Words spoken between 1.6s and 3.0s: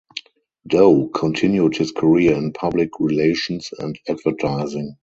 his career in public